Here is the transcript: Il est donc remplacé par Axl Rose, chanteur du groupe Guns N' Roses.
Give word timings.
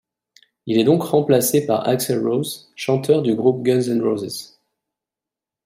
Il 0.65 0.79
est 0.79 0.83
donc 0.83 1.03
remplacé 1.03 1.67
par 1.67 1.87
Axl 1.87 2.17
Rose, 2.27 2.71
chanteur 2.75 3.21
du 3.21 3.35
groupe 3.35 3.61
Guns 3.61 3.81
N' 3.87 4.01
Roses. 4.01 4.57